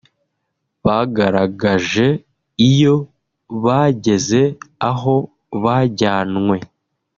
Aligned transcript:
Bagaragaje 0.85 2.07
iyo 2.69 2.95
bageze 3.63 4.41
aho 4.91 5.15
bajyanwe 5.63 6.57